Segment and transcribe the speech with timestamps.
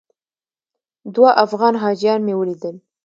[1.15, 2.75] دوه افغان حاجیان مې ولیدل.